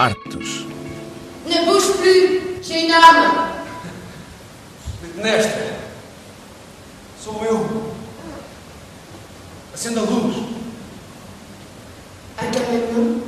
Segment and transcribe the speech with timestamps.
[0.00, 0.16] Artes.
[2.00, 3.50] Plus, j'ai une arme.
[5.16, 5.74] Nesta.
[7.22, 7.92] Sou eu.
[9.74, 10.36] Acenda a luz.
[12.38, 13.20] Agamemnon.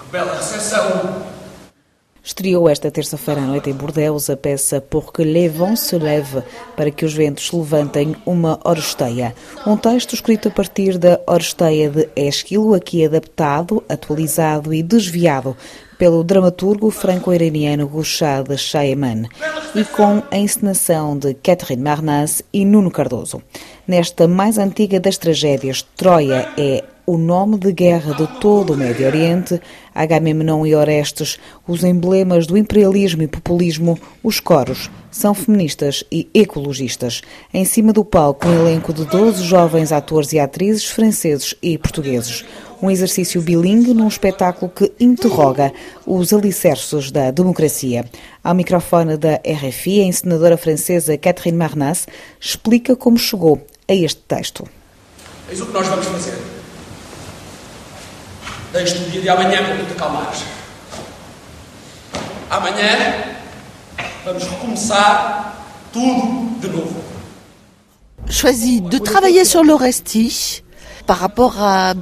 [0.00, 1.25] Que bela recepção.
[2.26, 6.42] Estreou esta terça-feira à noite em Bordeaux a peça Pour que les vents se lèvent,
[6.76, 9.32] para que os ventos levantem, uma Oresteia.
[9.64, 15.56] Um texto escrito a partir da Oresteia de Esquilo, aqui adaptado, atualizado e desviado
[15.96, 19.28] pelo dramaturgo franco-iraniano Gouchad Chaeman
[19.72, 23.40] e com a encenação de Catherine Marnas e Nuno Cardoso.
[23.86, 29.06] Nesta mais antiga das tragédias, Troia é o nome de guerra de todo o Médio
[29.06, 29.60] Oriente,
[29.94, 37.22] Agamemnon e Orestes, os emblemas do imperialismo e populismo, os coros, são feministas e ecologistas.
[37.54, 42.44] Em cima do palco, um elenco de 12 jovens atores e atrizes franceses e portugueses.
[42.82, 45.72] Um exercício bilingue num espetáculo que interroga
[46.04, 48.04] os alicerces da democracia.
[48.42, 52.06] Ao microfone da RFI, a encenadora francesa Catherine Marnas
[52.40, 54.68] explica como chegou a este texto.
[55.48, 56.55] Eis o que nós vamos fazer.
[58.76, 60.44] Deixe-te o dia de amanhã para te acalmares.
[62.50, 63.24] Amanhã
[64.22, 67.02] vamos recomeçar tudo de novo.
[68.28, 70.62] Choisi de travailler sur l'Orestie
[71.06, 71.94] par rapport à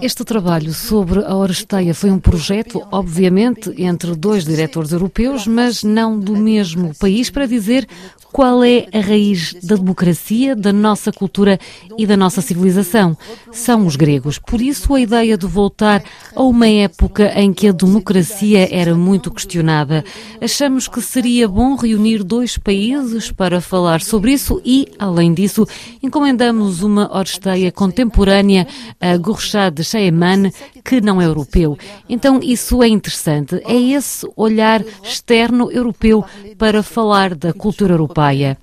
[0.00, 6.18] Este trabalho sobre a Oresteia foi um projeto, obviamente, entre dois diretores europeus, mas não
[6.18, 7.86] do mesmo país, para dizer
[8.34, 11.56] qual é a raiz da democracia, da nossa cultura
[11.96, 13.16] e da nossa civilização.
[13.52, 14.38] São os gregos.
[14.38, 16.02] Por isso, a ideia de voltar
[16.34, 20.04] a uma época em que a democracia era muito questionada.
[20.40, 25.64] Achamos que seria bom reunir dois países para falar sobre isso e, além disso,
[26.02, 28.66] encomendamos uma Oresteia contemporânea
[29.00, 30.50] a Gurchad Chaeman,
[30.84, 31.78] que não é europeu.
[32.08, 33.60] Então, isso é interessante.
[33.64, 36.24] É esse olhar externo europeu
[36.58, 38.58] para falar da cultura europeia.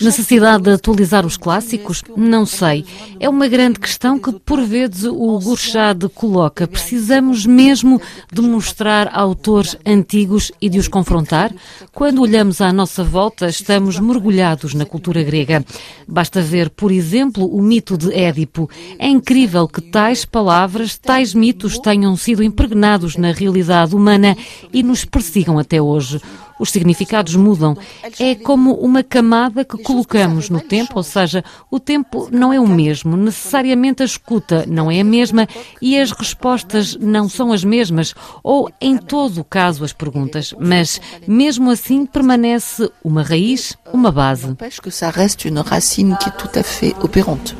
[0.00, 2.02] Necessidade de atualizar os clássicos?
[2.16, 2.84] Não sei.
[3.18, 6.66] É uma grande questão que, por vezes, o Gurchad coloca.
[6.66, 8.00] Precisamos mesmo
[8.32, 11.52] de mostrar autores antigos e de os confrontar?
[11.92, 15.64] Quando olhamos à nossa volta, estamos mergulhados na cultura grega.
[16.06, 18.68] Basta ver, por exemplo, o mito de Édipo.
[18.98, 24.36] É incrível que tais palavras, tais mitos tenham sido impregnados na realidade humana
[24.72, 26.20] e nos persigam até hoje
[26.58, 27.76] os significados mudam.
[28.18, 32.66] É como uma camada que colocamos no tempo, ou seja, o tempo não é o
[32.66, 35.46] mesmo, necessariamente a escuta não é a mesma
[35.80, 41.00] e as respostas não são as mesmas, ou em todo o caso as perguntas, mas
[41.26, 44.54] mesmo assim permanece uma raiz, uma base.
[44.84, 47.56] que ça reste une racine qui est tout à fait opérante.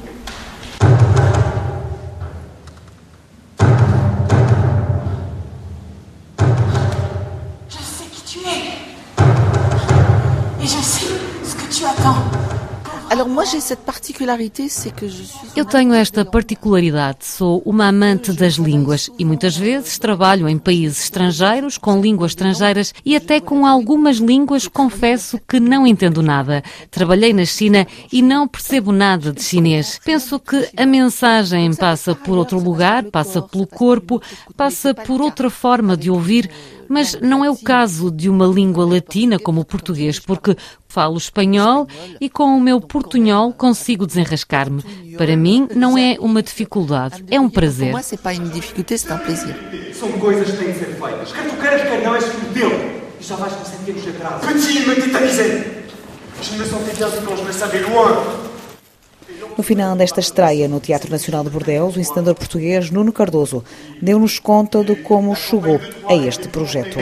[15.54, 21.04] Eu tenho esta particularidade, sou uma amante das línguas e muitas vezes trabalho em países
[21.04, 26.64] estrangeiros, com línguas estrangeiras e até com algumas línguas confesso que não entendo nada.
[26.91, 30.00] Trabalhei na China e não percebo nada de chinês.
[30.04, 34.20] Penso que a mensagem passa por outro lugar, passa pelo corpo,
[34.56, 36.50] passa por outra forma de ouvir,
[36.88, 40.56] mas não é o caso de uma língua latina como o português, porque
[40.88, 41.86] falo espanhol
[42.20, 44.82] e com o meu portunhol consigo desenrascar-me.
[45.16, 47.94] Para mim não é uma dificuldade, é um prazer.
[47.94, 49.54] Un plaisir.
[49.94, 51.32] São coisas que têm de ser feitas.
[51.32, 53.02] Quer tu queiras, quer não, és filho dele.
[53.20, 54.46] E já vais com centenos de atraso.
[54.46, 55.84] Petit, me tétanisé.
[56.42, 58.53] Je me sentais bien quand je me savais loin.
[59.56, 63.62] No final desta estreia no Teatro Nacional de Bordeaux, o encenador português Nuno Cardoso
[64.03, 66.98] deu-nos conta de como chegou a este projeto.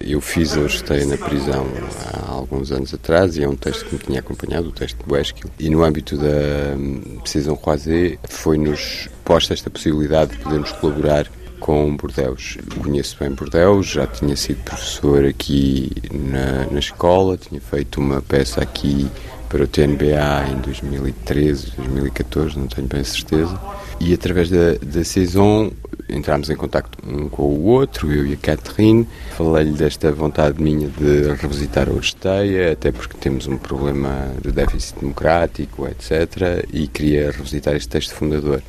[0.00, 1.66] Eu fiz a Oresteia na prisão
[2.14, 5.20] há alguns anos atrás e é um texto que me tinha acompanhado, o texto de
[5.20, 5.50] Esquil.
[5.58, 11.30] E no âmbito da hum, Saison Croisée foi-nos posta esta possibilidade de podermos colaborar
[11.60, 12.58] com Bordeaux.
[12.82, 18.60] Conheço bem Bordeaux, já tinha sido professor aqui na, na escola, tinha feito uma peça
[18.60, 19.08] aqui
[19.48, 23.60] para o TNBA em 2013, 2014, não tenho bem certeza.
[24.00, 25.70] E através da, da Saison
[26.12, 29.06] entramos em contacto um com o outro, eu e a Catherine.
[29.36, 35.00] Falei-lhe desta vontade minha de revisitar a Oresteia, até porque temos um problema de déficit
[35.00, 36.66] democrático, etc.
[36.72, 38.62] E queria revisitar este texto fundador.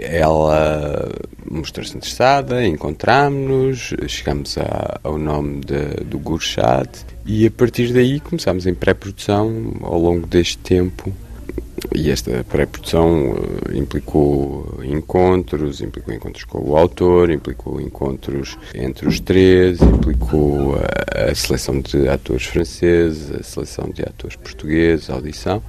[0.00, 1.12] Ela
[1.48, 4.56] mostrou-se interessada, encontrámos-nos, chegamos
[5.02, 6.88] ao nome de, do Gurchad
[7.24, 11.12] e a partir daí começámos em pré-produção ao longo deste tempo
[11.94, 19.20] e esta pré-produção uh, implicou encontros, implicou encontros com o autor, implicou encontros entre os
[19.20, 25.62] três, implicou a, a seleção de atores franceses, a seleção de atores portugueses, audição,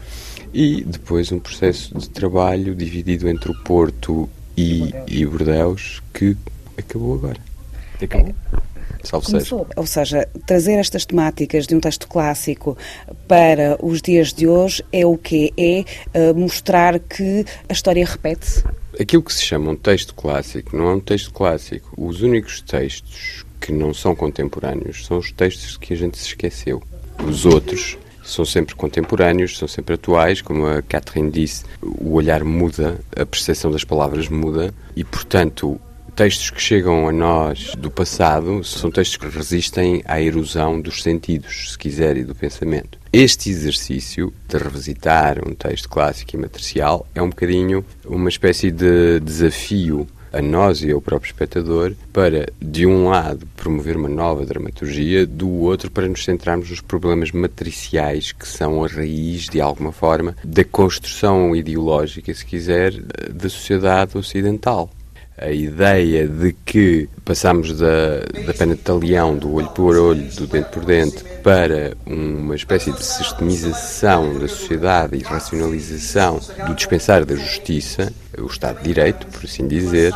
[0.54, 5.26] e depois um processo de trabalho dividido entre o Porto e, e
[6.14, 6.36] que
[6.78, 7.40] acabou agora.
[8.02, 8.36] Acabou.
[9.08, 12.78] Salve Começou, ou seja, trazer estas temáticas de um texto clássico
[13.28, 18.64] para os dias de hoje é o que É uh, mostrar que a história repete-se?
[19.00, 21.90] Aquilo que se chama um texto clássico não é um texto clássico.
[21.98, 26.84] Os únicos textos que não são contemporâneos são os textos que a gente se esqueceu.
[27.26, 33.00] Os outros são sempre contemporâneos, são sempre atuais, como a Catherine disse, o olhar muda,
[33.16, 35.80] a percepção das palavras muda e, portanto,
[36.18, 41.74] textos que chegam a nós do passado são textos que resistem à erosão dos sentidos,
[41.74, 42.98] se quiser, e do pensamento.
[43.14, 49.20] Este exercício de revisitar um texto clássico e matricial é um bocadinho uma espécie de
[49.20, 55.24] desafio a nós e ao próprio espectador para, de um lado, promover uma nova dramaturgia,
[55.24, 60.36] do outro, para nos centrarmos nos problemas matriciais que são a raiz, de alguma forma,
[60.44, 62.94] da construção ideológica, se quiser,
[63.32, 64.90] da sociedade ocidental
[65.38, 70.48] a ideia de que passamos da, da pena de talião, do olho por olho, do
[70.48, 77.36] dente por dente, para uma espécie de sistemização da sociedade e racionalização do dispensar da
[77.36, 80.12] justiça, o Estado de Direito, por assim dizer,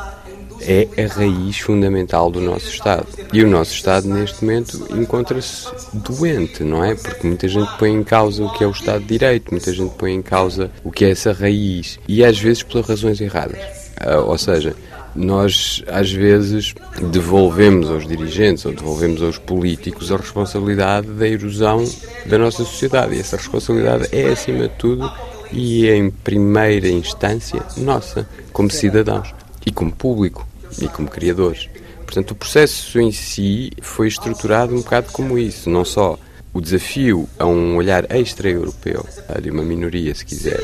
[0.61, 3.07] é a raiz fundamental do nosso Estado.
[3.31, 6.95] E o nosso Estado, neste momento, encontra-se doente, não é?
[6.95, 9.93] Porque muita gente põe em causa o que é o Estado de Direito, muita gente
[9.95, 13.59] põe em causa o que é essa raiz, e às vezes por razões erradas.
[14.01, 14.75] Uh, ou seja,
[15.15, 16.73] nós às vezes
[17.11, 21.83] devolvemos aos dirigentes ou devolvemos aos políticos a responsabilidade da erosão
[22.25, 23.15] da nossa sociedade.
[23.15, 25.11] E essa responsabilidade é, acima de tudo,
[25.51, 29.33] e em primeira instância, nossa, como cidadãos
[29.65, 30.47] e como público
[30.81, 31.69] e como criadores.
[32.05, 36.17] Portanto, o processo em si foi estruturado um bocado como isso, não só
[36.53, 39.05] o desafio a um olhar extra-europeu,
[39.41, 40.59] de uma minoria, se quiser,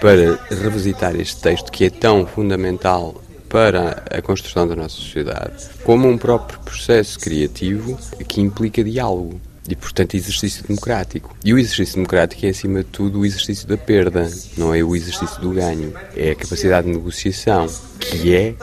[0.00, 3.14] para revisitar este texto que é tão fundamental
[3.56, 7.98] para a construção da nossa sociedade, como um próprio processo criativo
[8.28, 11.34] que implica diálogo e, portanto, exercício democrático.
[11.42, 14.94] E o exercício democrático é, acima de tudo, o exercício da perda, não é o
[14.94, 15.94] exercício do ganho.
[16.14, 17.66] É a capacidade de negociação,
[17.98, 18.54] que é,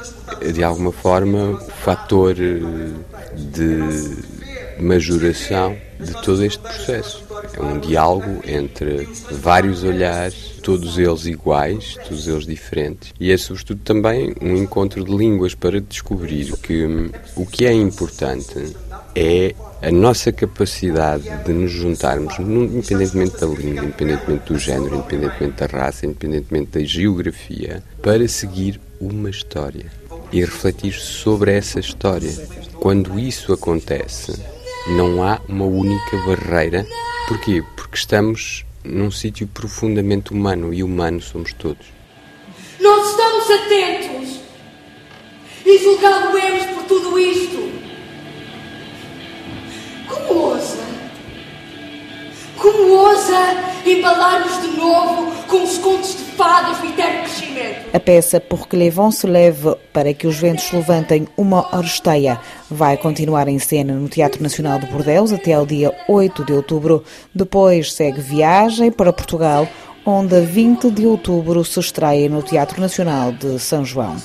[0.52, 2.92] de alguma forma, o fator eh,
[3.36, 4.33] de
[4.80, 7.24] majoração de todo este processo.
[7.54, 13.82] É um diálogo entre vários olhares, todos eles iguais, todos eles diferentes, e é sobretudo
[13.84, 18.76] também um encontro de línguas para descobrir que o que é importante
[19.16, 25.66] é a nossa capacidade de nos juntarmos, independentemente da língua, independentemente do género, independentemente da
[25.66, 29.86] raça, independentemente da geografia, para seguir uma história
[30.32, 32.32] e refletir sobre essa história.
[32.80, 34.34] Quando isso acontece,
[34.88, 36.86] não há uma única barreira.
[37.28, 37.64] Porquê?
[37.76, 41.86] Porque estamos num sítio profundamente humano e humano somos todos.
[42.80, 44.40] Nós estamos atentos
[45.66, 47.72] e julgá-lo-emos por tudo isto.
[50.08, 50.84] Como ousa?
[52.58, 56.23] Como ousa embalar-nos de novo com os contos de
[57.94, 63.48] A peça Porque Levon se leve para que os ventos levantem uma oresteia vai continuar
[63.48, 67.04] em cena no Teatro Nacional de Bordeus até ao dia 8 de outubro.
[67.34, 69.68] Depois segue viagem para Portugal,
[70.06, 74.16] onde a 20 de outubro se estreia no Teatro Nacional de São João.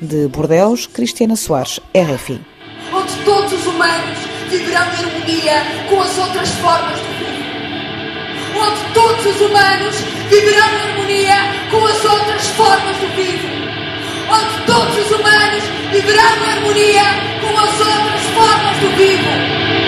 [0.00, 2.40] De Bordeus, Cristiana Soares, RFI.
[2.92, 4.18] Onde todos os humanos
[4.50, 7.33] viverão em harmonia com as outras formas de vida
[8.64, 9.96] onde todos os humanos
[10.28, 11.36] viverão em harmonia
[11.70, 13.48] com as outras formas do vivo.
[14.28, 17.04] Onde todos os humanos viverão em harmonia
[17.40, 19.83] com as outras formas do vivo.